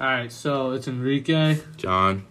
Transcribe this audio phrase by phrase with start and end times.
[0.00, 2.24] All right, so it's Enrique, John.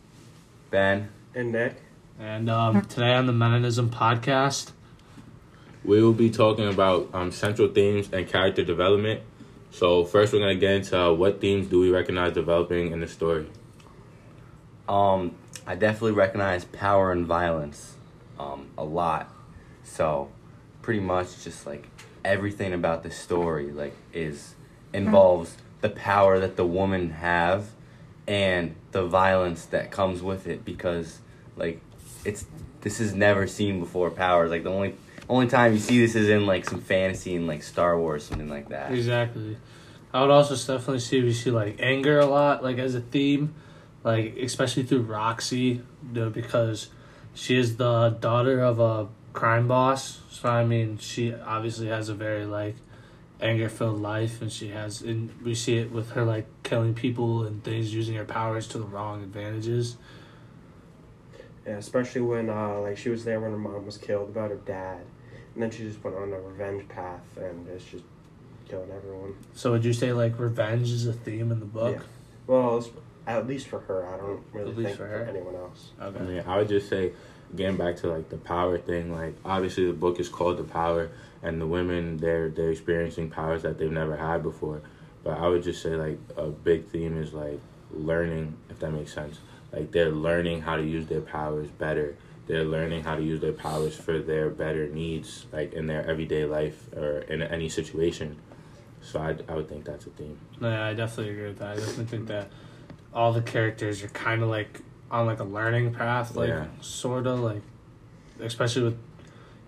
[0.71, 1.09] Ben.
[1.35, 1.75] And Nick.
[2.19, 4.71] and um, today on the Meninism podcast,
[5.83, 9.21] We will be talking about um, central themes and character development.
[9.69, 13.07] So first, we're gonna get into uh, what themes do we recognize developing in the
[13.07, 13.45] story.
[14.87, 15.35] Um,
[15.67, 17.97] I definitely recognize power and violence,
[18.39, 19.31] um, a lot.
[19.83, 20.31] So,
[20.81, 21.87] pretty much just like
[22.25, 24.55] everything about the story, like, is
[24.91, 27.69] involves the power that the woman have,
[28.27, 30.65] and the violence that comes with it.
[30.65, 31.19] Because,
[31.55, 31.81] like,
[32.25, 32.45] it's
[32.81, 34.09] this is never seen before.
[34.09, 34.95] Power like the only
[35.29, 38.49] only time you see this is in like some fantasy and like Star Wars, something
[38.49, 38.91] like that.
[38.91, 39.57] exactly.
[40.11, 43.53] I would also definitely see we see like anger a lot, like as a theme,
[44.03, 46.89] like especially through Roxy, because
[47.35, 50.19] she is the daughter of a crime boss.
[50.31, 52.75] So I mean, she obviously has a very like
[53.41, 57.43] anger filled life, and she has, and we see it with her like killing people
[57.43, 59.97] and things, using her powers to the wrong advantages.
[61.65, 64.57] Yeah, especially when uh, like she was there when her mom was killed about her
[64.57, 65.01] dad,
[65.53, 68.03] and then she just went on a revenge path and is just
[68.67, 69.35] killing everyone.
[69.53, 71.97] So would you say like revenge is a theme in the book?
[71.97, 72.03] Yeah.
[72.47, 72.89] Well, it's,
[73.27, 75.25] at least for her, I don't really At least think for for, her.
[75.25, 75.91] anyone else.
[76.01, 76.19] okay.
[76.19, 77.11] I mean, I would just say,
[77.55, 79.13] getting back to like the power thing.
[79.15, 81.11] Like, obviously, the book is called The Power,
[81.43, 84.81] and the women they're they're experiencing powers that they've never had before.
[85.23, 87.59] But I would just say like a big theme is like
[87.91, 89.39] learning, if that makes sense.
[89.71, 92.15] Like they're learning how to use their powers better.
[92.47, 96.45] They're learning how to use their powers for their better needs, like in their everyday
[96.45, 98.37] life or in any situation.
[99.01, 100.37] So I, I would think that's a theme.
[100.59, 101.71] No, yeah, I definitely agree with that.
[101.71, 102.49] I definitely think that
[103.13, 106.65] all the characters are kind of like on like a learning path, like Yeah.
[106.81, 107.61] sort of like,
[108.39, 108.97] especially with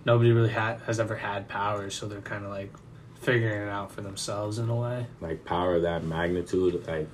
[0.05, 2.73] nobody really had has ever had powers, so they're kind of like
[3.21, 5.05] figuring it out for themselves in a way.
[5.19, 7.07] like power of that magnitude like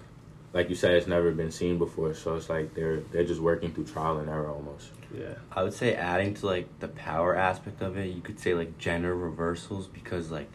[0.54, 3.74] like you said it's never been seen before so it's like they're they're just working
[3.74, 7.82] through trial and error almost Yeah, I would say adding to like the power aspect
[7.82, 10.50] of it, you could say like gender reversals because like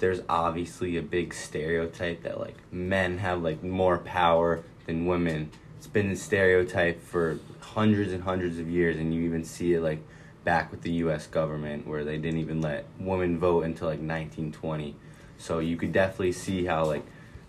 [0.00, 5.50] there's obviously a big stereotype that like men have like more power than women.
[5.78, 9.80] It's been a stereotype for hundreds and hundreds of years and you even see it
[9.82, 10.00] like
[10.46, 14.94] back with the US government where they didn't even let women vote until like 1920.
[15.36, 17.04] So you could definitely see how like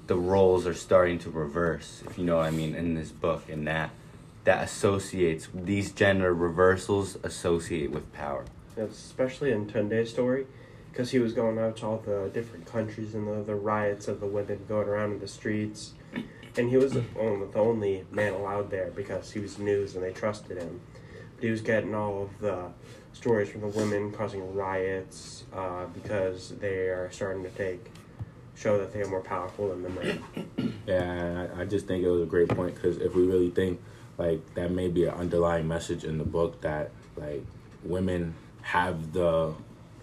[0.07, 3.47] the roles are starting to reverse, if you know what I mean, in this book
[3.49, 3.91] and that
[4.47, 8.45] that associates these gender reversals associate with power.
[8.77, 10.47] especially in Tunde's story,
[10.89, 14.21] because he was going out to all the different countries and the, the riots of
[14.21, 15.95] the women going around in the streets,
[16.55, 20.03] and he was the only, the only man allowed there because he was news and
[20.03, 20.79] they trusted him.
[21.39, 22.69] He was getting all of the
[23.13, 27.91] stories from the women causing riots uh, because they are starting to take
[28.55, 30.73] show that they are more powerful than the men.
[30.87, 33.79] yeah i, I just think it was a great point because if we really think
[34.17, 37.45] like that may be an underlying message in the book that like
[37.83, 39.53] women have the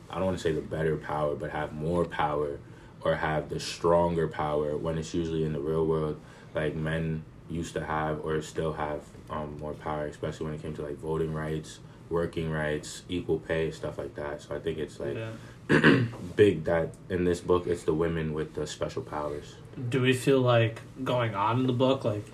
[0.08, 2.60] i don't want to say the better power but have more power
[3.00, 6.20] or have the stronger power when it's usually in the real world
[6.54, 10.74] like men used to have or still have um, more power especially when it came
[10.74, 11.80] to like voting rights
[12.10, 16.04] working rights equal pay stuff like that so i think it's like yeah.
[16.36, 19.54] big that in this book it's the women with the special powers
[19.90, 22.24] Do we feel like going on in the book, like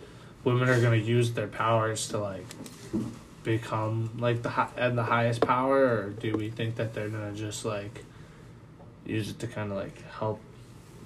[0.44, 2.44] women are gonna use their powers to like
[3.42, 7.32] become like the hi- and the highest power, or do we think that they're gonna
[7.32, 8.04] just like
[9.06, 10.40] use it to kind of like help?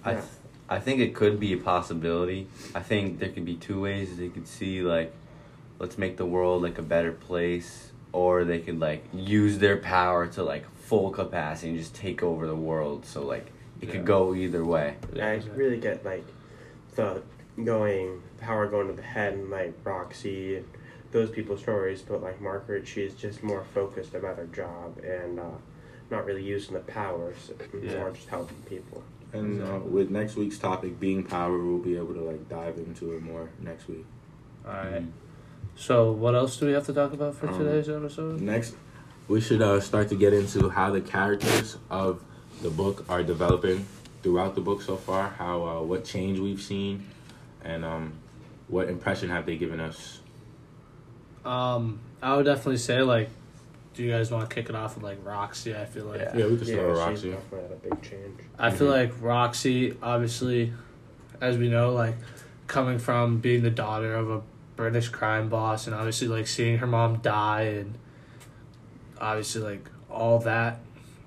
[0.05, 0.25] I th-
[0.69, 2.49] I think it could be a possibility.
[2.75, 5.13] I think there could be two ways they could see like
[5.79, 10.27] let's make the world like a better place or they could like use their power
[10.29, 13.05] to like full capacity and just take over the world.
[13.07, 13.47] So like
[13.81, 13.93] it Yeah.
[13.93, 14.97] could go either way.
[15.21, 16.25] I really get like
[16.95, 17.23] the
[17.63, 20.67] going power going to the head and like Roxy and
[21.13, 25.45] those people's stories, but like Margaret, she's just more focused about her job and uh,
[26.11, 27.51] not really using the powers,
[27.83, 27.99] Yeah.
[27.99, 29.03] more just helping people.
[29.33, 33.13] And uh, with next week's topic being power, we'll be able to like dive into
[33.13, 34.05] it more next week.
[34.67, 35.05] All right.
[35.77, 38.41] So what else do we have to talk about for Um, today's episode?
[38.41, 38.75] Next,
[39.29, 42.23] we should uh, start to get into how the characters of
[42.63, 43.85] the book are developing
[44.23, 45.29] throughout the book so far.
[45.31, 47.05] How uh, what change we've seen,
[47.65, 48.13] and um,
[48.69, 50.21] what impression have they given us?
[51.45, 53.29] Um, I would definitely say like,
[53.95, 55.75] do you guys want to kick it off with like Roxy?
[55.77, 56.37] I feel like Yeah.
[56.37, 57.31] Yeah, we could start with she's Roxy.
[57.33, 58.41] definitely had a big change.
[58.59, 58.91] I feel Mhm.
[58.93, 60.73] like Roxy, obviously,
[61.41, 62.15] as we know, like
[62.69, 64.41] coming from being the daughter of a
[64.77, 67.95] British crime boss, and obviously like seeing her mom die, and
[69.21, 70.81] obviously like all that.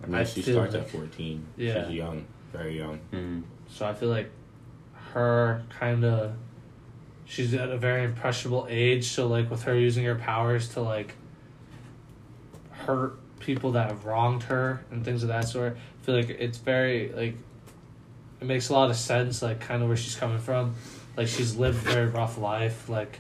[0.04, 1.46] I mean, I she starts like- at fourteen.
[1.56, 1.86] Yeah.
[1.88, 3.00] She's young, very young.
[3.12, 3.44] Mm.
[3.70, 4.30] So I feel like
[5.14, 6.34] her kind of
[7.26, 9.06] she's at a very impressionable age.
[9.10, 11.14] So like with her using her powers to like
[12.72, 16.58] hurt people that have wronged her and things of that sort, I feel like it's
[16.58, 17.36] very like
[18.40, 19.42] it makes a lot of sense.
[19.42, 20.76] Like kind of where she's coming from.
[21.16, 22.88] Like she's lived a very rough life.
[22.90, 23.20] Like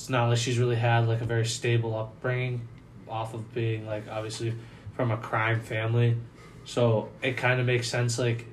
[0.00, 2.66] it's not like she's really had like a very stable upbringing,
[3.06, 4.54] off of being like obviously
[4.94, 6.16] from a crime family.
[6.64, 8.18] So it kind of makes sense.
[8.18, 8.46] Like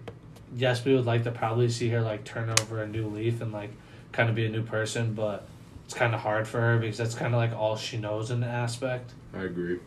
[0.54, 3.54] yes, we would like to probably see her like turn over a new leaf and
[3.54, 3.72] like
[4.12, 5.48] kind of be a new person, but
[5.86, 8.42] it's kind of hard for her because that's kind of like all she knows in
[8.42, 9.14] the aspect.
[9.34, 9.80] I agree.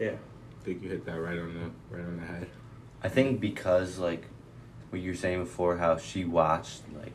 [0.00, 0.12] Yeah.
[0.12, 2.48] I think you hit that right on the right on the head.
[3.02, 4.24] I think because like
[4.88, 7.12] what you were saying before, how she watched like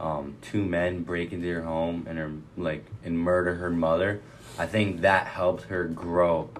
[0.00, 4.20] um, two men break into her home and her like and murder her mother.
[4.58, 6.50] I think that helped her grow,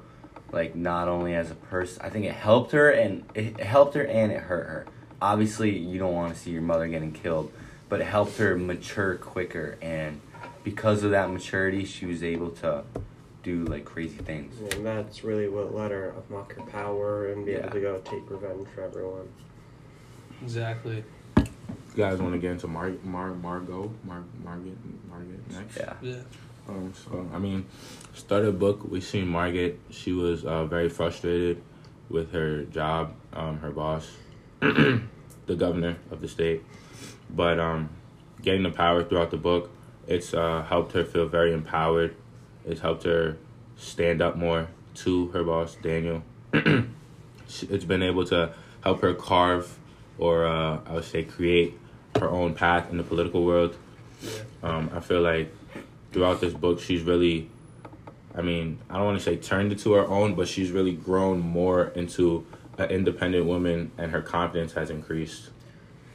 [0.53, 2.01] like not only as a person.
[2.05, 4.87] I think it helped her and it helped her and it hurt her.
[5.21, 7.51] Obviously, you don't want to see your mother getting killed,
[7.89, 10.21] but it helped her mature quicker and
[10.65, 12.85] because of that maturity, she was able to
[13.43, 14.61] do like crazy things.
[14.75, 17.59] And that's really what let her unlock her power and be Yeah.
[17.61, 19.29] able to go take revenge for everyone.
[20.43, 21.05] Exactly.
[21.99, 24.79] You guys want to get into Mar Mar Margot Mar Margaret
[25.11, 25.77] Margaret next?
[25.77, 25.95] Yeah.
[26.01, 26.15] Yeah.
[26.69, 27.67] Um, so I mean,
[28.15, 29.81] started a book we seen Margaret.
[29.91, 31.61] She was uh, very frustrated
[32.09, 34.09] with her job, um, her boss,
[34.61, 35.01] the
[35.49, 36.63] governor of the state.
[37.31, 37.91] But um,
[38.43, 39.69] getting the power throughout the book,
[40.07, 42.15] it's uh, helped her feel very empowered.
[42.65, 43.39] It's helped her
[43.77, 44.69] stand up more
[45.03, 46.23] to her boss, Daniel.
[47.71, 48.53] It's been able to
[48.83, 49.79] help her carve,
[50.19, 51.75] or uh, I would say, create
[52.17, 53.77] her own path in the political world.
[54.23, 54.31] Yeah.
[54.63, 55.55] Um, I feel like
[56.13, 57.49] throughout this book, she's really,
[58.35, 61.41] I mean, I don't want to say turned into her own, but she's really grown
[61.41, 62.47] more into
[62.79, 65.51] an independent woman, and her confidence has increased.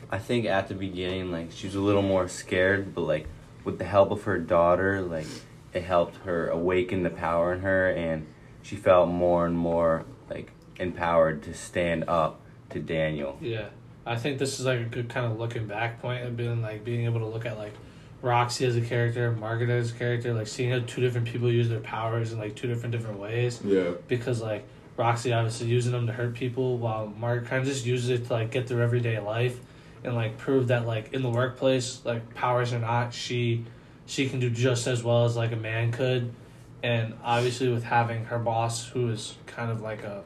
[0.10, 3.28] I think at the beginning, like she was a little more scared, but like
[3.63, 5.28] with the help of her daughter, like
[5.74, 8.28] it helped her awaken the power in her, and
[8.62, 13.38] she felt more and more like empowered to stand up to Daniel.
[13.42, 13.69] Yeah,
[14.05, 16.83] I think this is like a good kind of looking back point and being like
[16.83, 17.73] being able to look at like
[18.21, 21.69] Roxy as a character, Margaret as a character, like seeing how two different people use
[21.69, 23.59] their powers in like two different different ways.
[23.63, 23.91] Yeah.
[24.07, 24.65] Because like
[24.97, 28.33] Roxy obviously using them to hurt people, while Margaret kind of just uses it to
[28.33, 29.59] like get through everyday life
[30.03, 33.65] and like prove that like in the workplace, like powers or not, she
[34.06, 36.33] she can do just as well as like a man could.
[36.81, 40.23] And obviously with having her boss who is kind of like a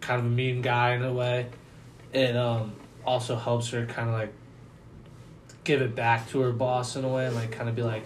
[0.00, 1.46] kind of a mean guy in a way,
[2.14, 2.72] it um
[3.04, 4.32] also helps her kind of like
[5.64, 8.04] give it back to her boss in a way and like kind of be like,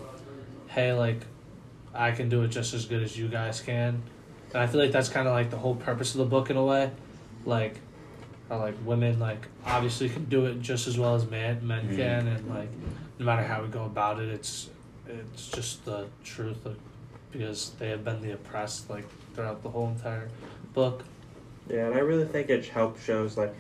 [0.69, 1.21] hey, like
[1.95, 4.03] I can do it just as good as you guys can.
[4.53, 6.57] And I feel like that's kind of like the whole purpose of the book in
[6.57, 6.91] a way,
[7.45, 7.77] like
[8.49, 11.97] how like women like obviously can do it just as well as men men Mhm.
[11.97, 12.71] can, and like
[13.19, 14.71] no matter how we go about it, it's
[15.07, 16.77] it's just the truth, like,
[17.33, 19.05] because they have been the oppressed like
[19.35, 20.29] throughout the whole entire
[20.75, 21.03] book.
[21.69, 23.55] Yeah, and I really think it helps shows like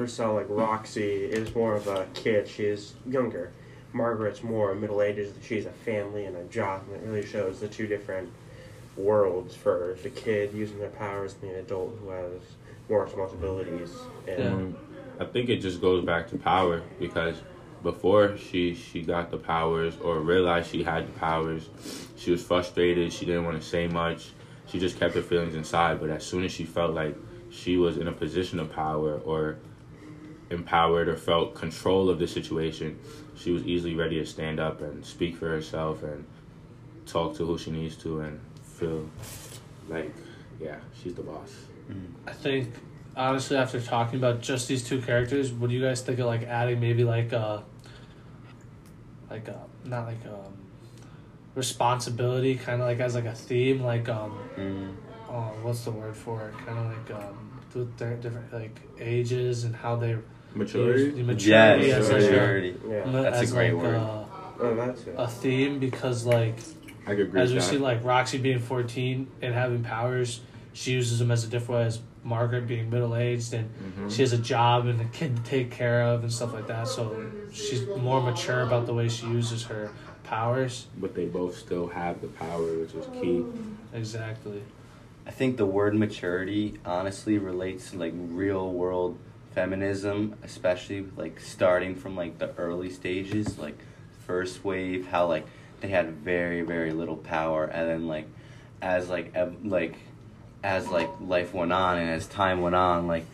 [0.00, 2.48] we saw like Roxy is more of a kid.
[2.48, 3.52] She is younger.
[3.92, 5.34] Margaret's more middle ages.
[5.42, 8.30] She's a family and a job, and it really shows the two different
[8.96, 12.40] worlds for the kid using their powers and the adult who has
[12.88, 13.90] more responsibilities.
[14.26, 14.50] And Yeah.
[14.50, 14.76] Um,
[15.20, 17.36] I think it just goes back to power because
[17.82, 21.68] before she she got the powers or realized she had the powers,
[22.16, 23.12] she was frustrated.
[23.12, 24.30] She didn't want to say much.
[24.66, 26.00] She just kept her feelings inside.
[26.00, 27.14] But as soon as she felt like
[27.50, 29.58] she was in a position of power or
[30.52, 32.98] empowered or felt control of the situation,
[33.36, 36.24] she was easily ready to stand up and speak for herself and
[37.06, 39.08] talk to who she needs to and feel
[39.88, 40.14] like
[40.60, 41.52] yeah she's the boss.
[42.26, 42.72] I think
[43.16, 46.42] honestly, after talking about just these two characters, what do you guys think of like
[46.44, 47.64] adding maybe like a
[49.30, 50.54] like a not like um
[51.54, 54.94] responsibility, kind of like as like a theme, like um Mm.
[55.30, 56.66] oh, what's the word for it?
[56.66, 60.16] Kind of like um with their different like ages and how they
[60.54, 61.22] Maturity.
[61.22, 62.76] maturity Yes, as like maturity.
[62.88, 63.94] yeah, That's a great like word.
[63.94, 64.26] A,
[64.60, 65.14] oh, that's it.
[65.18, 66.56] a theme because like
[67.06, 67.64] I could agree as we that.
[67.64, 70.40] see like Roxy being 14 and having powers,
[70.72, 73.68] she uses them as a different way as Margaret being middle aged and
[73.98, 74.10] Mhm.
[74.14, 76.86] she has a job and a kid to take care of and stuff like that.
[76.86, 79.90] So she's more mature about the way she uses her
[80.24, 80.86] powers.
[80.98, 83.44] but they both still have the power, which is key.
[83.92, 84.62] Exactly.
[85.26, 89.18] I think the word maturity honestly relates to like real world
[89.54, 93.78] feminism, especially like starting from like the early stages, like
[94.26, 95.46] first wave, how like
[95.80, 98.26] they had very very little power, and then like
[98.80, 99.94] as like ev- like
[100.62, 103.26] as like life went on and as time went on, like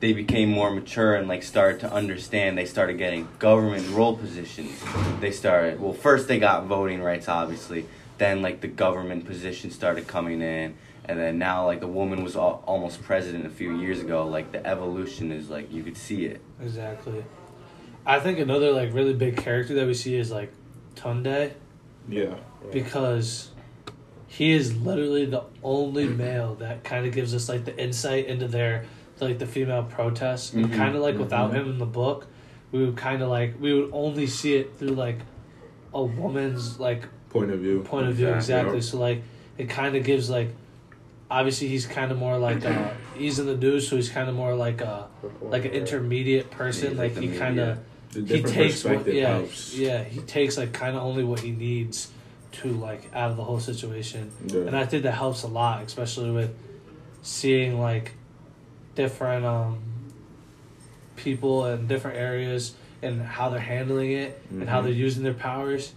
[0.00, 2.58] they became more mature and like started to understand.
[2.58, 4.82] They started getting government role positions.
[5.20, 7.86] They started well first they got voting rights obviously.
[8.18, 10.76] Then like the government positions started coming in.
[11.06, 14.26] And then now, like the woman was al- almost president a few years ago.
[14.26, 16.40] Like the evolution is like you could see it.
[16.62, 17.24] Exactly.
[18.06, 20.52] I think another like really big character that we see is like
[20.94, 21.52] Tunde
[22.08, 22.34] Yeah.
[22.72, 23.50] because
[24.28, 28.48] he is literally the only male that kind of gives us like the insight into
[28.48, 28.84] their
[29.20, 31.54] like the female protests and Mhm, kind of like without mhm.
[31.54, 32.26] him in the book
[32.72, 35.18] we would kind of like we would only see it through like
[35.94, 37.80] a woman's like Point of view.
[37.82, 38.80] point of view Yeah, exactly yeah.
[38.82, 39.22] so like
[39.56, 40.48] it kind of gives like
[41.30, 44.34] obviously he's kind of more like uh he's in the news so he's kind of
[44.34, 45.08] more like a
[45.42, 47.78] like an intermediate person He's like like he kind of
[48.12, 49.74] he takes what, yeah helps.
[49.74, 52.10] yeah he takes like kind of only what he needs
[52.52, 54.60] to like out of the whole situation Yeah.
[54.62, 56.54] and i think that helps a lot especially with
[57.22, 58.12] seeing like
[58.94, 59.78] different um
[61.16, 64.84] people in different areas and how they're handling it and how Mhm.
[64.84, 65.92] they're using their powers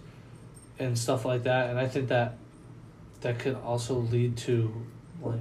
[0.78, 2.36] and stuff like that and i think that
[3.20, 4.72] that could also lead to
[5.22, 5.40] like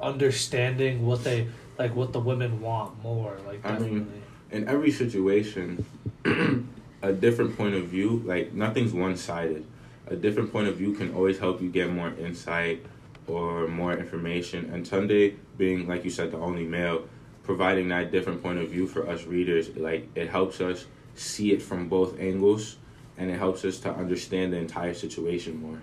[0.00, 1.48] understanding what they
[1.78, 5.84] like what the women want more like I mean, definitely in every situation,
[7.02, 9.64] a different point of view, like nothing's one sided.
[10.08, 12.84] A different point of view can always help you get more insight
[13.26, 14.70] or more information.
[14.72, 17.08] And Tunde, being like you said, the only male,
[17.42, 21.60] providing that different point of view for us readers, like it helps us see it
[21.60, 22.76] from both angles
[23.18, 25.80] and it helps us to understand the entire situation more.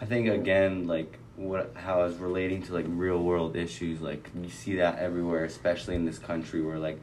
[0.00, 4.00] I think again, like what how it's relating to like real world issues.
[4.00, 6.98] Like you see that everywhere, especially in this country, where like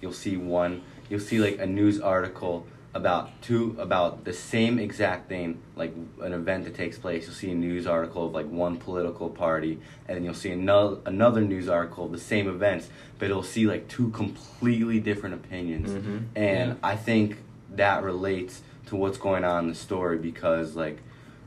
[0.00, 5.28] you'll see one, you'll see like a news article about two about the same exact
[5.28, 7.24] thing, like an event that takes place.
[7.24, 10.98] You'll see a news article of like one political party, and then you'll see another
[11.06, 15.90] another news article of the same events, but it'll see like two completely different opinions.
[15.90, 16.22] Mhm.
[16.36, 16.74] And Yeah.
[16.82, 17.38] I think
[17.74, 20.98] that relates to what's going on in the story because like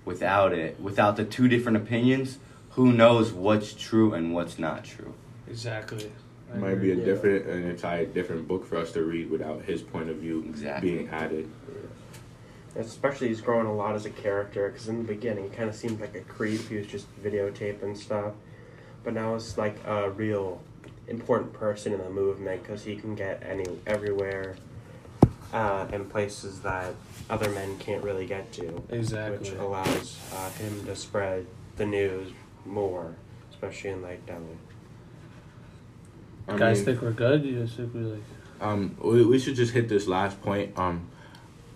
[0.05, 2.37] without it, without the two different opinions,
[2.71, 5.13] who knows what's true and what's not true?
[5.47, 6.11] exactly
[6.53, 7.03] I Might be a Yeah.
[7.05, 10.89] different, an entire different book for us to read without his point of view Exactly.
[10.91, 11.49] being added.
[12.75, 15.75] Especially he's grown a lot as a character because in the beginning he kind of
[15.75, 16.61] seemed like a creep.
[16.69, 18.33] He was just videotaping stuff,
[19.03, 20.61] but now it's like a real
[21.07, 24.55] important person in the movement because he can get any everywhere
[25.55, 26.93] uh, in places that
[27.29, 31.47] other men can't really get to, exactly which allows uh, him to spread
[31.77, 32.31] the news
[32.65, 33.15] more,
[33.51, 34.57] especially in like Delhi.
[36.47, 38.19] I guys mean- think we're good you guys think we like
[38.59, 40.77] Um, we, we should just hit this last point.
[40.77, 41.07] Um,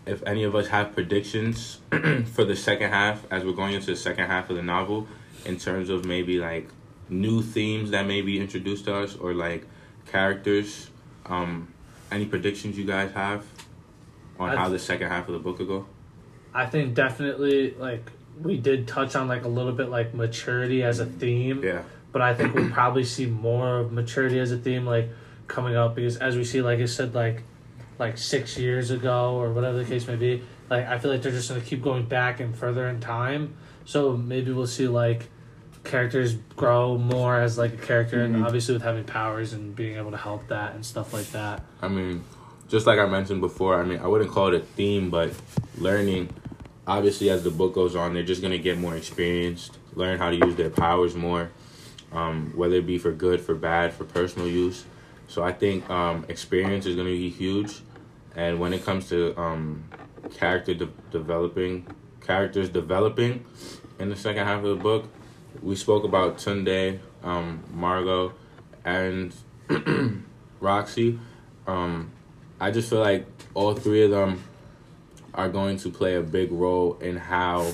[0.06, 1.80] if any of us have predictions
[2.34, 5.08] for the second half, as we're going into the second half of the novel,
[5.46, 6.68] in terms of maybe like
[7.08, 9.66] new themes that may be introduced to us or like
[10.12, 10.90] characters,
[11.28, 11.74] um,
[12.12, 13.46] any predictions you guys have
[14.40, 15.86] on how the second half of the book will go?
[16.54, 21.00] I think definitely like we did touch on like a little bit like maturity as
[21.00, 21.82] a theme, Yeah.
[22.12, 25.10] but I think we'll probably see more of maturity as a theme like
[25.48, 27.44] coming up because as we see like I said like
[28.00, 31.32] like six years ago or whatever the case may be, like I feel like they're
[31.34, 33.56] just gonna keep going back and further in time.
[33.86, 35.28] So maybe we'll see like
[35.84, 38.46] characters grow more as like a character and Mhm.
[38.46, 41.64] obviously with having powers and being able to help that and stuff like that.
[41.82, 42.24] I mean,
[42.70, 45.32] just like I mentioned before, I mean, I wouldn't call it a theme, but
[45.78, 46.30] learning.
[46.86, 50.36] Obviously, as the book goes on, they're just gonna get more experienced, learn how to
[50.36, 51.52] use their powers more,
[52.12, 54.86] um, whether it be for good, for bad, for personal use.
[55.28, 57.82] So I think um, experience is gonna be huge,
[58.36, 59.84] and when it comes to um,
[60.36, 61.88] character de- developing,
[62.22, 63.46] characters developing
[64.00, 65.06] in the second half of the book,
[65.62, 68.34] we spoke about Tunde, um, Margot,
[68.86, 69.34] and
[70.60, 71.20] Roxy.
[71.68, 72.12] Um,
[72.60, 74.44] I just feel like all three of them
[75.34, 77.72] are going to play a big role in how,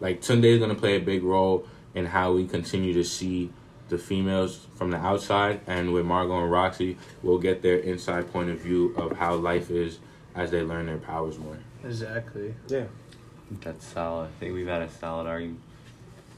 [0.00, 3.50] like Tunde is going to play a big role in how we continue to see
[3.88, 8.50] the females from the outside, and with Margot and Roxy, we'll get their inside point
[8.50, 9.98] of view of how life is
[10.34, 11.58] as they learn their powers more.
[11.84, 12.54] Exactly.
[12.66, 12.86] Yeah.
[13.60, 14.24] That's solid.
[14.24, 15.60] I think we've had a solid argument.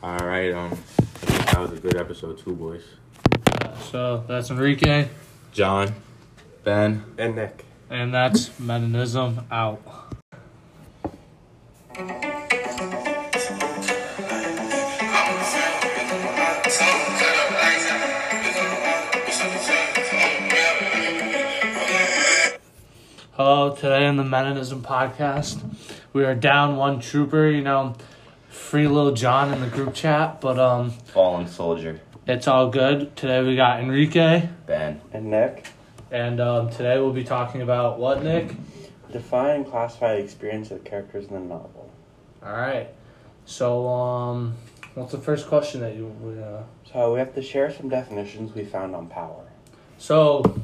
[0.02, 2.82] All right, um, I think that was a good episode too, boys.
[3.90, 5.08] So that's Enrique.
[5.52, 5.94] John,
[6.64, 7.04] Ben.
[7.16, 7.64] And Nick.
[7.88, 9.80] And that's Meninism out.
[23.34, 25.62] Hello, today on the Meninism podcast,
[26.12, 27.94] we are down one trooper, you know,
[28.48, 32.00] free little John in the group chat, but um, Fallen soldier.
[32.26, 33.14] It's all good.
[33.14, 35.00] Today we got Enrique, Ben.
[35.12, 35.66] And Nick,
[36.10, 38.54] and um, today we'll be talking about what, Nick?
[39.12, 41.90] define and classify the experience of the characters in the novel.
[42.42, 42.88] All right.
[43.44, 44.54] So, um,
[44.94, 46.12] what's the first question that you?
[46.42, 46.62] Uh...
[46.92, 49.44] So we have to share some definitions we found on power.
[49.98, 50.60] So,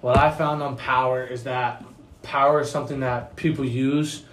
[0.00, 1.84] what I found on power is that
[2.22, 4.24] power is something that people use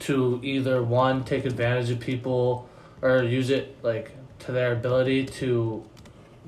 [0.00, 2.68] to either one take advantage of people
[3.02, 5.84] or use it like to their ability to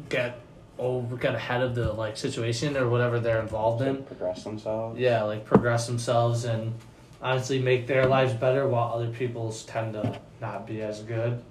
[0.08, 0.40] get
[0.78, 4.04] over get ahead of the like situation or whatever they're involved in.
[4.04, 4.98] Progress themselves.
[4.98, 6.74] Yeah, like progress themselves and
[7.20, 11.42] honestly make their lives better while other people's tend to not be as good.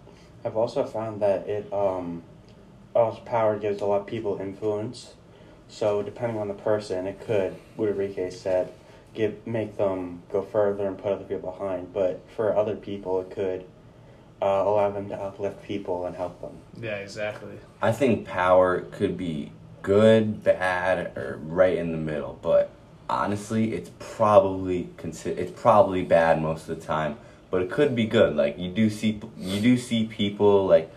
[0.46, 2.24] I've also found that it um,
[2.96, 5.14] also power gives a lot of people influence.
[5.68, 8.72] So depending on the person, it could, what Enrique said,
[9.14, 11.92] give make them go further and put other people behind.
[11.94, 13.66] But for other people, it could
[14.42, 16.52] uh, allow them to uplift people and help them.
[16.82, 17.54] Yeah, exactly.
[17.82, 19.52] I think power could be
[19.82, 22.38] good, bad, or right in the middle.
[22.42, 22.70] But
[23.10, 27.18] honestly, it's probably consi- it's probably bad most of the time.
[27.50, 28.36] But it could be good.
[28.36, 30.92] Like you do see you do see people like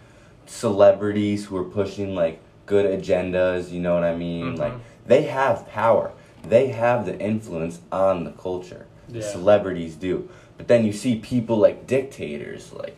[0.46, 3.70] celebrities who are pushing like good agendas.
[3.70, 4.54] You know what I mean?
[4.56, 4.58] Mhm.
[4.58, 4.72] Like
[5.06, 6.12] they have power.
[6.48, 8.86] They have the influence on the culture.
[9.08, 9.24] The Yeah.
[9.32, 10.28] celebrities do.
[10.56, 12.96] But then you see people like dictators, like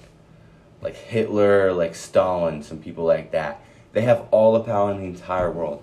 [0.83, 3.65] like Hitler, like Stalin, some people like that.
[3.93, 5.83] They have all the power in the entire world.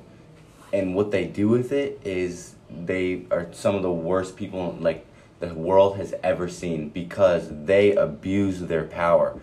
[0.72, 5.06] And what they do with it is they are some of the worst people like
[5.40, 9.40] the world has ever seen because they abuse their power.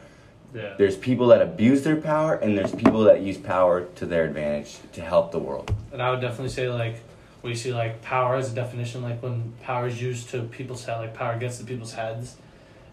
[0.54, 0.75] Yeah.
[0.78, 4.76] There's people that abuse their power and there's people that use power to their advantage
[4.92, 5.75] to help the world.
[5.92, 7.00] And I would definitely say like
[7.42, 10.98] we see like power as a definition like when power is used to people's head
[10.98, 12.36] like power gets to people's heads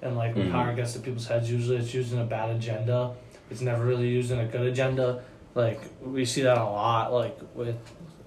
[0.03, 0.51] and like when Mhm.
[0.51, 1.50] power gets to people's heads.
[1.51, 3.12] Usually it's used in a bad agenda.
[3.50, 5.22] It's never really used in a good agenda.
[5.55, 7.77] Like we see that a lot like with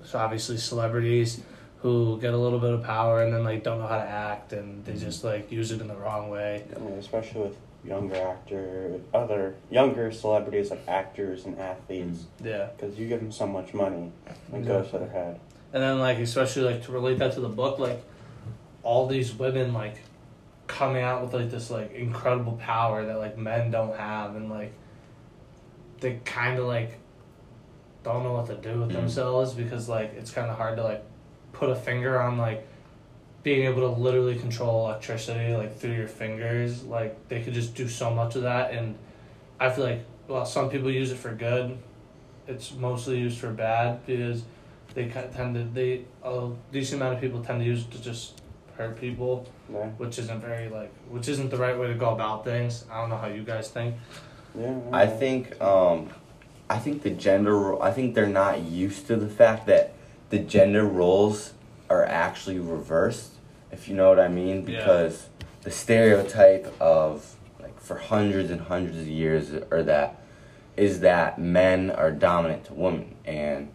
[0.04, 1.42] so obviously celebrities
[1.82, 4.52] who get a little bit of power and then like don't know how to act
[4.52, 6.62] and they just like use it in the wrong way.
[6.74, 12.68] I mean, especially with younger actor, other younger celebrities like actors and athletes, yeah.
[12.76, 14.10] Because you give them so much money,
[14.52, 15.38] it goes to their head.
[15.72, 18.02] And then like especially like to relate that to the book, like
[18.82, 19.96] all these women like
[20.66, 24.72] coming out with like this like incredible power that like men don't have and like
[26.00, 26.98] they kind of like
[28.02, 28.94] don't know what to do with Mhm.
[28.94, 31.02] themselves because like it's kind of hard to like
[31.52, 32.66] put a finger on like
[33.42, 37.88] being able to literally control electricity like through your fingers like they could just do
[37.88, 38.96] so much of that and
[39.60, 41.78] i feel like well some people use it for good
[42.48, 44.42] it's mostly used for bad because
[44.94, 47.90] they kind of tend to they a decent amount of people tend to use it
[47.92, 48.40] to just
[48.76, 52.44] hurt people Yeah, which isn't very like which isn't the right way to go about
[52.44, 53.94] things i don't know how you guys think
[54.58, 54.72] yeah.
[54.90, 56.08] I think um,
[56.70, 59.92] I think the gender ro- I think they're not used to the fact that
[60.30, 61.52] the gender roles
[61.90, 63.32] are actually reversed,
[63.70, 64.78] if you know what I mean, Yeah.
[64.78, 65.28] because
[65.62, 70.22] the stereotype of like for hundreds and hundreds of years or that
[70.76, 73.68] is that men are dominant to women and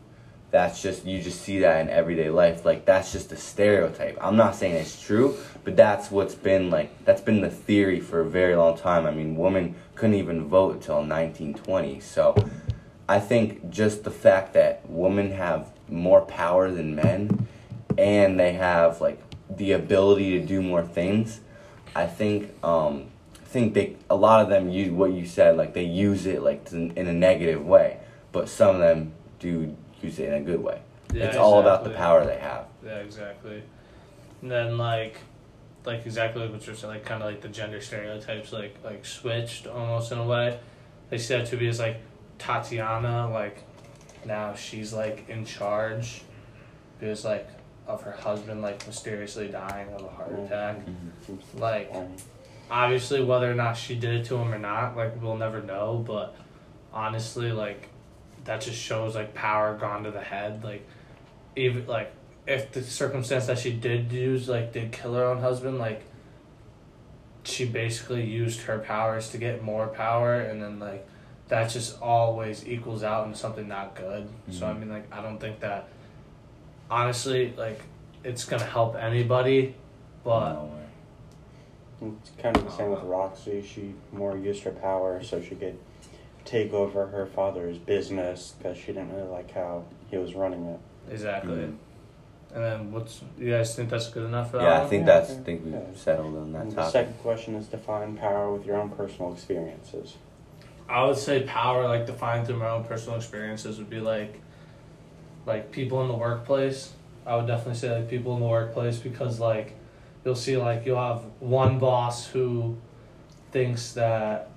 [0.51, 2.65] that's just you just see that in everyday life.
[2.65, 4.17] Like that's just a stereotype.
[4.21, 8.21] I'm not saying it's true but that's what's been like that's been the theory for
[8.21, 9.05] a very long time.
[9.05, 12.35] I mean women couldn't even vote until 1920 so
[13.07, 17.47] i think just the fact that women have more power than men
[17.99, 19.21] and they have like
[19.57, 21.41] the ability to do more things
[21.95, 23.05] i think um
[23.39, 26.41] i think they a lot of them use what you said like they use it
[26.41, 27.97] like to, in a negative way.
[28.31, 30.81] But some of them do use it in a good way
[31.13, 33.63] Yeah, it's all about the power they have Yeah, exactly.
[34.41, 35.17] And then like,
[35.85, 39.05] like exactly like what you're saying, like kind of like the gender stereotypes, like like
[39.05, 40.59] switched almost in a way.
[41.09, 41.97] They see that to be as like
[42.39, 43.63] Tatiana, like
[44.25, 46.23] now she's like in charge
[46.99, 47.47] because like
[47.87, 50.45] of her husband like mysteriously dying of a heart Mm.
[50.45, 50.77] attack.
[50.85, 51.59] Mm-hmm.
[51.59, 52.15] Like Um,
[52.71, 56.03] obviously whether or not she did it to him or not, like we'll never know.
[56.05, 56.35] But
[56.93, 57.89] honestly, like
[58.45, 60.63] that just shows like power gone to the head.
[60.63, 60.85] Like
[61.55, 62.11] even like
[62.47, 66.03] if the circumstance that she did use like did kill her own husband, like
[67.43, 71.07] she basically used her powers to get more power, and then like
[71.47, 74.27] that just always equals out into something not good.
[74.51, 74.79] So I Mhm.
[74.79, 75.87] mean, like I don't think that
[76.89, 77.81] honestly like
[78.23, 79.75] it's gonna help anybody,
[80.23, 80.53] but.
[80.53, 80.77] No.
[82.03, 83.61] It's kind of the same with Roxy.
[83.61, 85.77] She more used her power so she could
[86.45, 90.79] take over her father's business because she didn't really like how he was running it.
[91.09, 91.51] Exactly.
[91.55, 91.75] Mhm.
[92.53, 94.89] And then what's you guys think that's good enough for that yeah i one?
[94.89, 95.79] think Yeah, that's i think we've Yeah.
[95.95, 100.17] settled on that And the second question is define power with your own personal experiences.
[100.89, 104.41] I would say power, like defined through my own personal experiences, would be like,
[105.45, 106.91] like people in the workplace.
[107.25, 109.75] I would definitely say like people in the workplace because like,
[110.25, 112.75] you'll see like you'll have one boss who
[113.51, 114.49] thinks that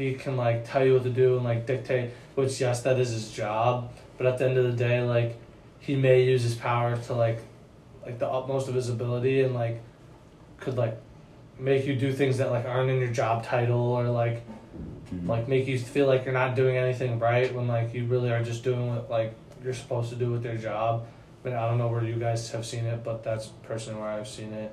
[0.00, 2.10] he can like tell you what to do and like dictate.
[2.34, 3.92] Which yes, that is his job.
[4.16, 5.38] But at the end of the day, like,
[5.78, 7.40] he may use his power to like,
[8.04, 9.80] like the utmost of his ability and like,
[10.58, 10.98] could like,
[11.58, 14.42] make you do things that like aren't in your job title or like
[15.12, 15.26] Mhm.
[15.28, 18.44] like make you feel like you're not doing anything right when like you really are
[18.44, 21.04] just doing what like you're supposed to do with your job.
[21.44, 24.10] I mean, I don't know where you guys have seen it, but that's personally where
[24.10, 24.72] I've seen it.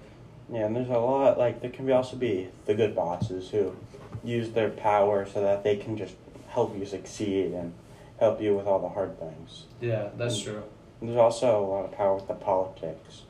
[0.53, 3.75] Yeah, and there's a lot like there can be also be the good bosses who
[4.23, 6.15] use their power so that they can just
[6.49, 7.73] help you succeed and
[8.19, 9.65] help you with all the hard things.
[9.79, 10.63] Yeah, that's true.
[11.01, 13.21] There's also a lot of power with the politics.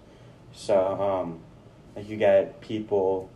[0.53, 1.39] So, um,
[1.95, 3.29] like you get people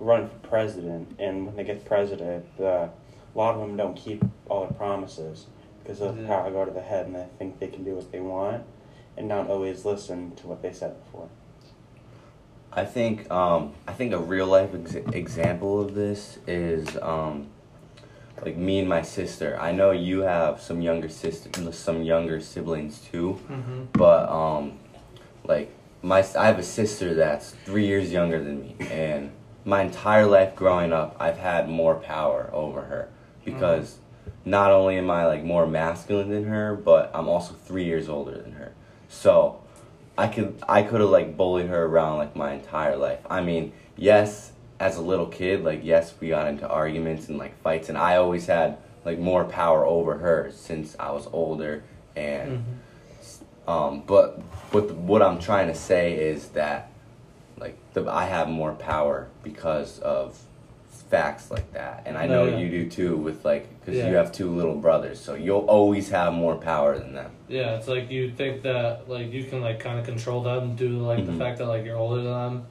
[0.00, 2.90] running for president, and when they get president, the, a
[3.34, 5.46] lot of them don't keep all their promises
[5.82, 6.28] because of the Yeah.
[6.28, 8.64] power go to the head, and they think they can do what they want,
[9.16, 11.28] and not always listen to what they said before.
[12.76, 17.46] I think um, I think a real life ex- example of this is um,
[18.44, 19.56] like me and my sister.
[19.60, 23.84] I know you have some younger sister, some younger siblings too, Mm-hmm.
[23.92, 24.78] but um,
[25.44, 29.30] like my I have a sister that's three years younger than me, and
[29.64, 33.08] my entire life growing up, I've had more power over her
[33.44, 33.98] because
[34.44, 38.36] not only am I like more masculine than her, but I'm also three years older
[38.36, 38.72] than her.
[39.08, 39.62] So
[40.16, 43.20] I could I could have like bullied her around like my entire life.
[43.28, 47.60] I mean, yes, as a little kid, like yes, we got into arguments and like
[47.62, 51.82] fights, and I always had like more power over her since I was older.
[52.16, 52.50] And
[53.66, 53.70] Mm-hmm.
[53.70, 54.38] um, but
[54.70, 56.90] what the, what I'm trying to say is that
[57.58, 60.38] like the, I have more power because of
[61.14, 62.58] facts like that, and I know Oh, yeah.
[62.58, 64.08] you do too with like because Yeah.
[64.08, 67.30] you have two little brothers, so you'll always have more power than them.
[67.48, 70.88] Yeah, it's like you think that like you can like kind of control them due
[70.88, 71.26] to like Mhm.
[71.26, 72.66] the fact that like you're older than them,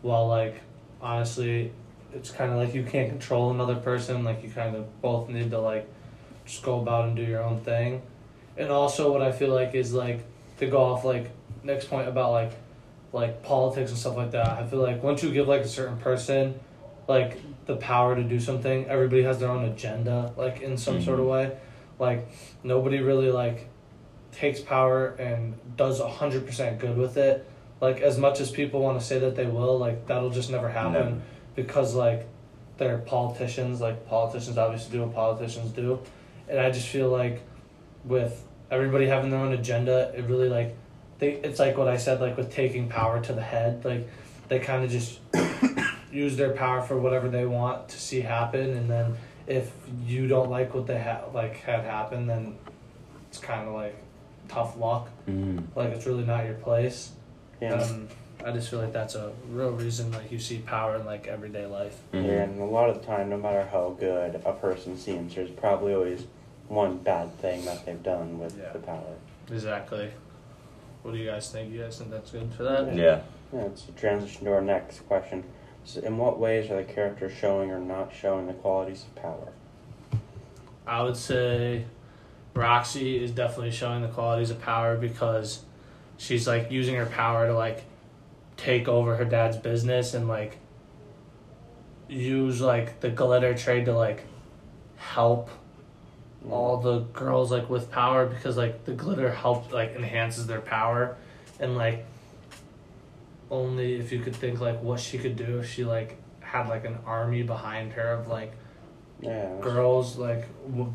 [0.00, 0.54] while like
[1.02, 1.70] honestly,
[2.14, 4.24] it's kind of like you can't control another person.
[4.24, 5.86] Like you kind of both need to like
[6.46, 8.00] just go about and do your own thing,
[8.56, 10.20] and also what I feel like is like
[10.60, 11.26] to go off like
[11.62, 12.52] next point about like
[13.12, 14.48] like politics and stuff like that.
[14.48, 16.58] I feel like once you give like a certain person
[17.08, 17.36] like
[17.72, 21.26] the power to do something, everybody has their own agenda like in some sort of
[21.26, 21.50] mm-hmm.
[21.50, 21.56] way.
[21.98, 22.28] Like
[22.62, 23.68] nobody really like
[24.32, 27.48] takes power and does a hundred percent good with it.
[27.80, 30.68] Like as much as people want to say that they will, like that'll just never
[30.68, 31.22] happen Never.
[31.56, 32.28] because like
[32.76, 33.80] they're politicians.
[33.80, 36.00] Like politicians obviously do what politicians do,
[36.48, 37.42] and I just feel like
[38.04, 40.76] with everybody having their own agenda, it really like
[41.18, 41.32] they.
[41.34, 43.84] It's like what I said, like with taking power to the head.
[43.84, 44.08] Like
[44.48, 45.18] they kind of just
[46.12, 49.72] use their power for whatever they want to see happen, and then if
[50.06, 52.56] you don't like what they have like had happen, then
[53.28, 53.96] it's kind of like
[54.48, 55.08] tough luck.
[55.28, 55.64] Mm.
[55.74, 57.12] Like it's really not your place.
[57.60, 57.74] Yeah.
[57.74, 58.08] Um,
[58.44, 61.66] I just feel like that's a real reason like you see power in like everyday
[61.66, 61.98] life.
[62.12, 62.26] Mm-hmm.
[62.26, 65.50] Yeah, and a lot of the time, no matter how good a person seems, there's
[65.50, 66.26] probably always
[66.68, 68.72] one bad thing that they've done with Yeah.
[68.72, 69.14] the power.
[69.50, 70.10] Exactly.
[71.02, 71.72] What do you guys think?
[71.72, 72.94] You guys think that's good for that?
[72.94, 73.20] Yeah.
[73.52, 75.44] Yeah, it's a transition to our next question.
[75.84, 79.52] So in what ways are the characters showing or not showing the qualities of power?
[80.86, 81.84] I would say
[82.54, 85.62] Roxy is definitely showing the qualities of power because
[86.18, 87.84] she's like using her power to like
[88.56, 90.58] take over her dad's business and like
[92.08, 94.24] use like the glitter trade to like
[94.96, 95.48] help
[96.46, 96.50] mm.
[96.50, 101.16] all the girls like with power because like the glitter helps like enhances their power
[101.58, 102.04] and like
[103.52, 106.84] only if you could think like what she could do if she like had like
[106.84, 108.52] an army behind her of like
[109.20, 110.92] Yeah, girls like w-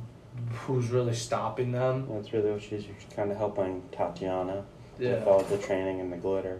[0.52, 4.66] who's really stopping them that's really what she's kind of helping Tatiana
[5.00, 6.60] yeah with all the training and the glitter.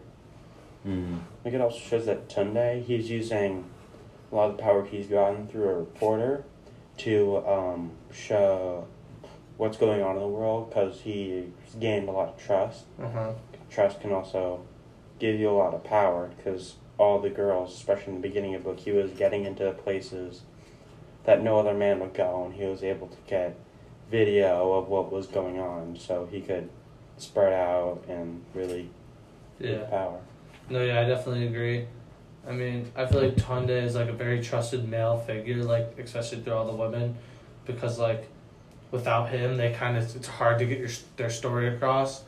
[0.86, 1.18] Mm.
[1.20, 3.66] I think it also shows that Tunde, he's using
[4.32, 6.44] a lot of the power he's gotten through a reporter
[7.00, 8.88] to um, show
[9.58, 11.46] what's going on in the world because he's
[11.80, 12.86] gained a lot of trust.
[13.02, 13.34] uh-huh
[13.70, 14.62] Trust can also
[15.20, 18.64] give you a lot of power because all the girls, especially in the beginning of
[18.64, 20.42] the book, he was getting into places
[21.26, 23.56] that no other man would go, and he was able to get
[24.10, 26.70] video of what was going on, so he could
[27.18, 28.90] spread out and really
[29.60, 29.72] yeah.
[29.72, 30.20] get power.
[30.70, 31.88] no yeah i definitely agree.
[32.48, 36.42] I mean i feel like Tunde is like a very trusted male figure like especially
[36.42, 37.16] through all the women
[37.66, 38.30] because like
[38.92, 42.24] without him they kind of it's hard to get your their story across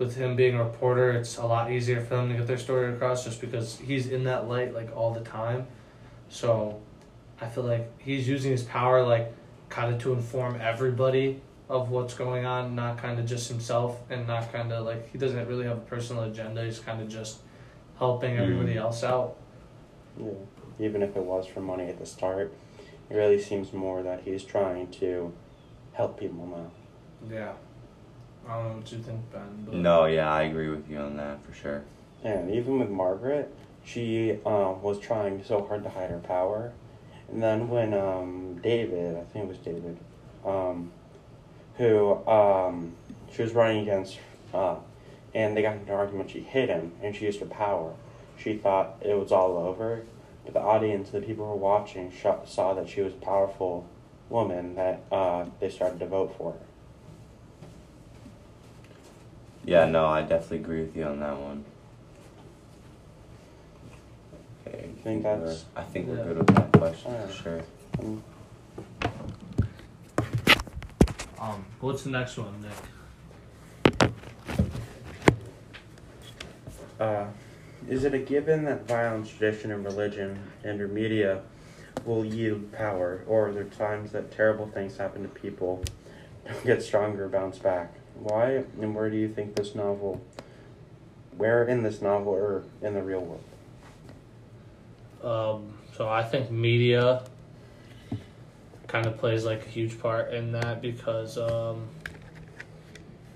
[0.00, 2.92] with him being a reporter it's a lot easier for them to get their story
[2.92, 5.66] across just because he's in that light like all the time
[6.28, 6.80] so
[7.40, 9.32] i feel like he's using his power like
[9.68, 14.26] kind of to inform everybody of what's going on, not kind of just himself, and
[14.26, 16.64] not kind of like he doesn't really have a personal agenda.
[16.64, 17.38] He's kind of just
[17.96, 18.80] helping everybody Mm.
[18.80, 19.36] else out.
[20.18, 20.30] Yeah.
[20.80, 22.52] Even if it was for money at the start,
[23.08, 25.32] it really seems more that he's trying to
[25.92, 27.32] help people now.
[27.32, 27.52] Yeah.
[28.50, 29.64] I don't know what you think, Ben.
[29.64, 31.84] But No, yeah, I agree with you on that for sure.
[32.24, 36.72] And even with Margaret, she um, was trying so hard to hide her power.
[37.30, 39.98] And then when um, David, I think it was David,
[40.44, 40.90] um,
[41.76, 42.96] who um,
[43.32, 44.18] she was running against,
[44.52, 44.76] uh,
[45.32, 47.94] and they got into an argument, she hit him and she used her power.
[48.36, 50.02] She thought it was all over,
[50.44, 53.86] but the audience, the people who were watching, sh- saw that she was a powerful
[54.28, 56.58] woman that uh, they started to vote for her.
[59.64, 61.64] Yeah, no, I definitely agree with you on that one.
[64.66, 66.24] Okay, I think we're- that's- I think we're Yeah.
[66.24, 67.30] good with that question Alright.
[67.30, 67.60] for sure.
[68.00, 68.22] Um,
[71.38, 74.10] Um, what's the next one, Nick?
[77.00, 77.28] Uh,
[77.88, 81.40] is it a given that violence, tradition, and religion and or media
[82.04, 85.88] will yield power, or are there times that terrible things happen to people, don't
[86.64, 87.94] get stronger, bounce back?
[88.14, 90.20] Why and where do you think this novel,
[91.36, 93.44] where in this novel or in the real world?
[95.22, 97.24] Um, so I think media
[98.86, 101.86] kind of plays like a huge part in that because um,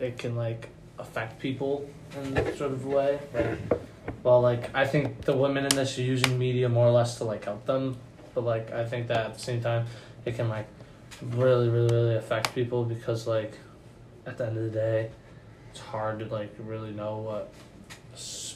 [0.01, 3.19] it can like affect people in sort of way.
[4.23, 7.25] Well, like I think the women in this are using media more or less to
[7.25, 7.97] like help them,
[8.35, 9.87] but like I think that at the same time
[10.25, 10.67] it can like
[11.23, 13.59] really, really, really affect people because like
[14.27, 15.11] at the end of the day,
[15.71, 17.53] it's hard to like really know what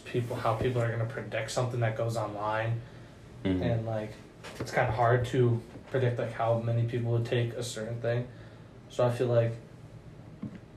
[0.04, 2.80] people how people are gonna predict something that goes online
[3.44, 3.60] Mhm.
[3.60, 4.12] and like
[4.58, 8.26] it's kind of hard to predict like how many people would take a certain thing
[8.88, 9.54] so i feel like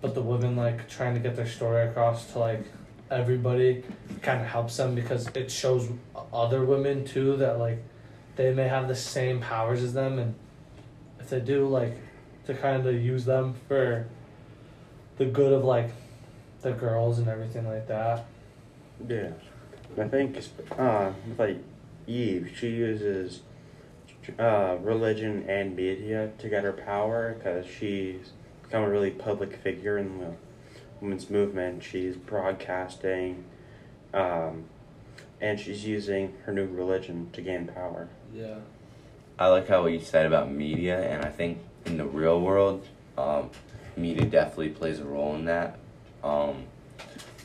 [0.02, 2.66] but the women like trying to get their story across to like
[3.10, 3.84] everybody
[4.22, 5.88] kind of helps them because it shows
[6.34, 7.82] other women too that like
[8.36, 10.36] they may have the same powers as them and
[11.22, 11.98] if they do like
[12.46, 14.08] to kind of use them for
[15.18, 15.92] the good of like
[16.62, 18.26] the girls and everything like that
[19.08, 19.32] Yeah,
[19.98, 20.38] I think
[20.78, 21.58] uh, like
[22.08, 23.42] Eve, she uses
[24.38, 28.32] uh, religion and media to get her power because she's
[28.64, 30.34] become a really public figure in the
[31.00, 31.84] women's movement.
[31.84, 33.44] She's broadcasting,
[34.14, 34.66] um,
[35.40, 38.10] and she's using her new religion to gain power.
[38.34, 38.56] yeah
[39.42, 42.88] I like how what you said about media, and I think in the real world,
[43.18, 43.50] um,
[43.98, 45.80] media definitely plays a role in that.
[46.24, 46.66] Um,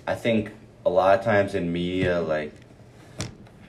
[0.06, 0.50] I think
[0.84, 2.52] a lot of times in media, like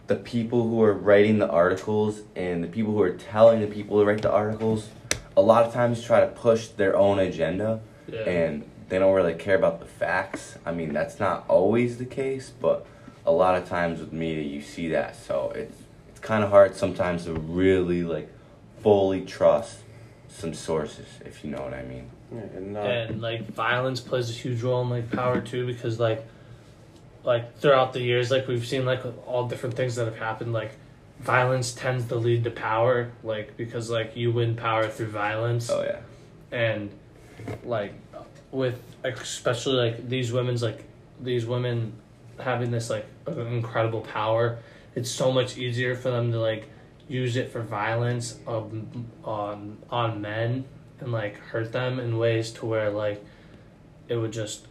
[0.08, 3.98] the people who are writing the articles and the people who are telling the people
[4.02, 4.90] to write the articles,
[5.38, 9.36] a lot of times try to push their own agenda yeah and they don't really
[9.36, 10.58] care about the facts.
[10.66, 12.86] I mean, that's not always the case, but
[13.26, 15.16] a lot of times with media, you see that.
[15.16, 15.78] So it's
[16.18, 18.28] it's kind of hard sometimes to really like
[18.82, 19.78] fully trust
[20.30, 22.10] some sources, if you know what I mean.
[22.34, 26.00] Yeah, and, uh, and like violence plays a huge role in like power too because
[26.00, 26.26] like
[27.24, 30.72] like throughout the years like we've seen like all different things that have happened like
[31.20, 35.84] violence tends to lead to power like because like you win power through violence Oh
[35.84, 36.00] yeah.
[36.52, 36.90] and
[37.64, 37.94] like
[38.52, 40.84] with especially like these women's like
[41.22, 41.94] these women
[42.40, 44.58] having this like incredible power
[44.98, 46.64] it's so much easier for them to like
[47.08, 50.66] use it for violence um, on on men
[51.00, 53.24] and like hurt them in ways to where like
[54.10, 54.68] it would just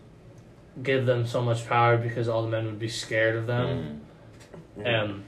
[0.82, 3.68] give them so much power because all the men would be scared of them
[4.78, 4.84] Mm.
[4.84, 5.02] yeah.
[5.02, 5.24] and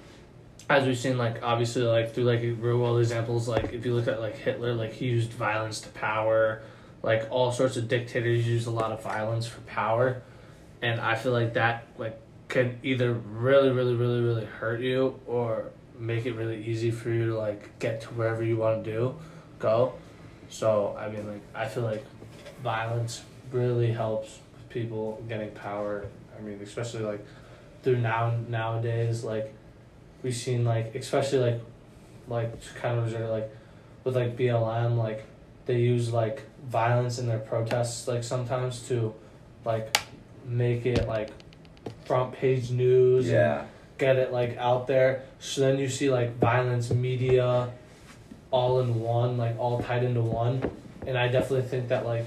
[0.71, 4.07] as we've seen, like obviously, like through like real world examples, like if you look
[4.07, 6.61] at like Hitler, like he used violence to power.
[7.03, 10.21] Like all sorts of dictators use a lot of violence for power,
[10.83, 15.71] and I feel like that like can either really, really, really, really hurt you or
[15.99, 19.15] make it really easy for you to like get to wherever you want to do,
[19.59, 19.95] go.
[20.49, 22.05] So I mean, like I feel like
[22.63, 24.39] violence really helps
[24.71, 26.07] people getting power.
[26.37, 27.25] I mean, especially like
[27.83, 29.55] through now nowadays, like
[30.23, 31.61] we've seen like especially like
[32.29, 33.51] like kind of like
[34.05, 35.25] with like BLM like
[35.67, 39.15] they use like violence in their protests like sometimes to
[39.65, 39.99] like
[40.47, 41.31] make it like
[42.09, 43.65] front page news and Yeah.
[43.99, 45.23] get it like out there.
[45.39, 47.69] So then you see like violence media
[48.51, 50.69] all in one like all tied into one.
[51.07, 52.25] And I definitely think that like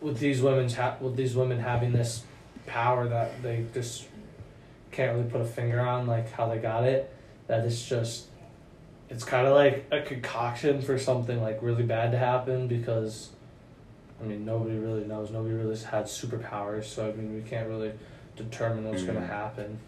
[0.00, 2.22] with these women's ha- with these women having this
[2.66, 4.06] power that they just
[4.92, 7.12] can't really put a finger on like how they got it
[7.48, 8.26] that it's just
[9.10, 13.30] it's kind of like a concoction for something like really bad to happen because
[14.20, 15.30] I mean nobody really knows.
[15.30, 16.84] Nobody really had superpowers.
[16.84, 17.92] So I mean we can't really
[18.44, 19.28] determine what's gonna Mhm.
[19.28, 19.78] happen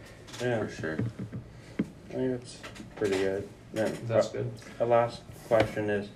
[0.41, 0.99] Yeah, For sure.
[2.11, 2.59] I think that's
[2.97, 3.49] pretty good.
[3.73, 6.09] Then that's uh, good the last question is,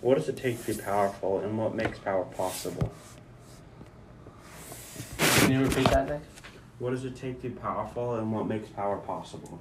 [0.00, 2.90] what does it take to be powerful, and what makes power possible?
[5.18, 6.20] can you repeat that Nick
[6.78, 9.60] What does it take to be powerful, and what makes power possible?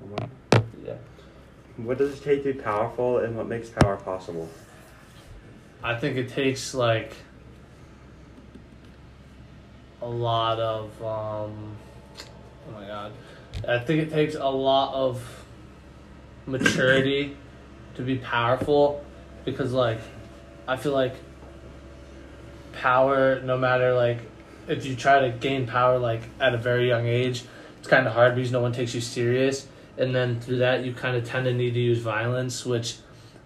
[0.00, 0.28] What,
[0.84, 0.94] yeah
[1.76, 4.48] what does it take to be powerful, and what makes power possible?
[5.82, 7.12] I think it takes like
[10.06, 11.76] a lot of um
[12.68, 13.12] oh my god.
[13.66, 15.44] I think it takes a lot of
[16.46, 17.36] maturity
[17.96, 19.04] to be powerful
[19.44, 19.98] because like
[20.68, 21.16] I feel like
[22.72, 24.20] power no matter like
[24.68, 27.44] if you try to gain power like at a very young age
[27.78, 29.66] it's kind of hard because no one takes you serious
[29.98, 32.98] and then through that you kind of tend to need to use violence which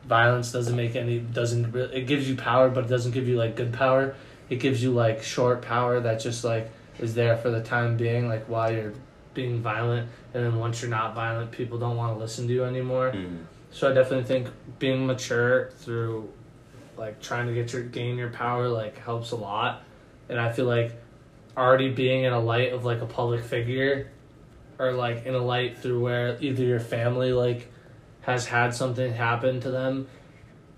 [0.05, 3.57] violence doesn't make any doesn't it gives you power but it doesn't give you like
[3.57, 4.15] good power
[4.51, 8.29] it gives you like short power that just like is there for the time being
[8.29, 8.93] like while you're
[9.33, 10.11] being violent.
[10.35, 13.13] And then once you're not violent people don't want to listen to you anymore.
[13.13, 13.45] Mm.
[13.71, 16.29] so i definitely think being mature through
[16.97, 19.83] like trying to get your gain your power like helps a lot.
[20.29, 20.93] And i feel like
[21.57, 24.11] already being in a light of like a public figure
[24.79, 27.71] or like in a light through where either your family like
[28.23, 30.09] has had something happen to them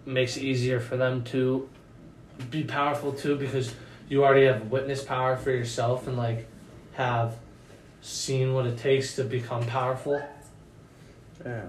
[0.04, 1.68] makes it easier for them to
[2.50, 3.74] be powerful too because
[4.08, 6.46] you already have witness power for yourself and like
[6.92, 7.36] have
[8.00, 10.22] seen what it takes to become powerful
[11.44, 11.66] Yeah.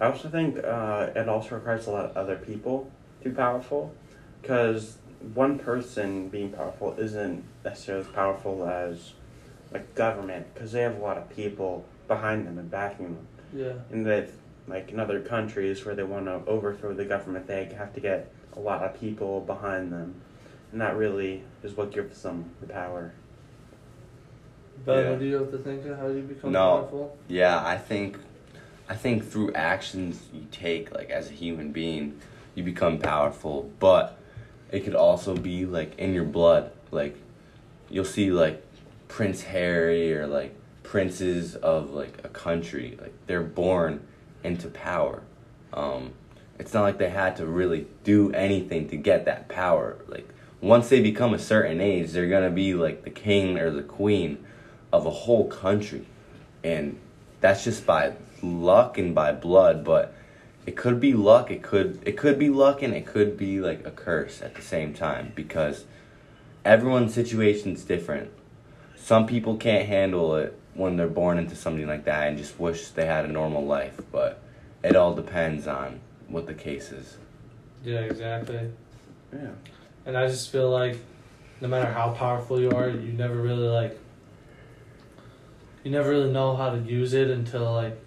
[0.00, 2.90] I also think uh, it also requires a lot of other people
[3.22, 3.94] to be powerful,
[4.42, 4.98] because
[5.34, 9.12] one person being powerful isn't necessarily as powerful as
[9.72, 13.26] like government, because they have a lot of people behind them and backing them.
[13.54, 14.30] yeah And that,
[14.66, 18.32] like in other countries where they want to overthrow the government, they have to get
[18.56, 20.14] a lot of people behind them,
[20.72, 23.12] and that really is what gives them the power.
[24.84, 25.10] but Yeah.
[25.10, 26.78] what do you have to think of how you become No.
[26.80, 28.18] powerful Yeah, I think
[28.88, 32.20] I think through actions you take like as a human being,
[32.54, 34.18] you become powerful, but
[34.70, 36.70] it could also be like in your blood.
[36.90, 37.16] Like
[37.88, 38.62] you'll see like
[39.08, 44.00] Prince Harry or like princes of like a country, like they're born
[44.42, 45.22] into power.
[45.72, 46.12] Um
[46.58, 49.96] it's not like they had to really do anything to get that power.
[50.08, 50.28] Like
[50.60, 54.44] once they become a certain age, they're to be like the king or the queen
[54.92, 56.06] of a whole country.
[56.62, 56.98] And
[57.40, 60.14] that's just by luck and by blood, but
[60.66, 63.86] it could be luck, it could it could be luck and it could be like
[63.86, 65.84] a curse at the same time because
[66.64, 68.30] everyone's situation's different.
[68.96, 72.88] Some people can't handle it when they're born into something like that and just wish
[72.88, 74.40] they had a normal life, but
[74.82, 77.16] it all depends on what the case is.
[77.84, 78.70] yeah exactly
[79.32, 79.50] Yeah.
[80.06, 80.98] And I just feel like
[81.60, 83.98] no matter how powerful you are, you never really like
[85.82, 87.98] you never really know how to use it until like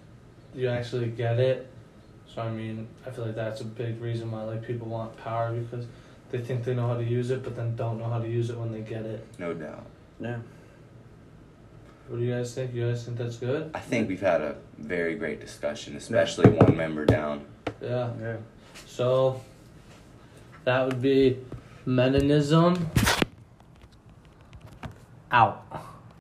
[0.56, 1.68] you actually get it.
[2.28, 5.52] So I mean, I feel like that's a big reason why like people want power
[5.54, 5.86] because
[6.32, 8.50] they think they know how to use it but then don't know how to use
[8.50, 9.26] it when they get it.
[9.40, 9.86] No doubt.
[10.20, 10.38] Yeah.
[12.08, 12.74] What do you guys think?
[12.74, 13.72] You guys think that's good?
[13.74, 17.46] I think we've had a very great discussion, especially one member down.
[17.82, 18.12] Yeah.
[18.20, 18.38] Yeah.
[18.86, 19.42] So
[20.64, 21.38] that would be
[21.86, 22.80] Meninism
[25.32, 25.66] out.